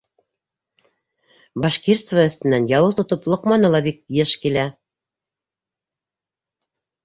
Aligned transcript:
Башкирцева 1.65 2.23
өҫтөнән 2.31 2.67
ялыу 2.73 2.97
тотоп 3.03 3.29
Лоҡманы 3.35 3.73
ла 3.77 3.85
бит 3.91 4.03
бик 4.17 4.21
йыш 4.21 4.37
килә. 4.47 4.67